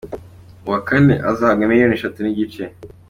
[0.65, 2.63] Uwa kane azahabwa miliyoni eshatu n’igice.